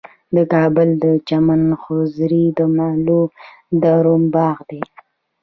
د 0.35 0.37
کابل 0.53 0.89
د 1.03 1.05
چمن 1.27 1.61
حضوري 1.83 2.45
د 2.57 2.59
مغلو 2.77 3.21
دورې 3.81 4.15
باغ 4.35 4.57
دی 4.69 4.81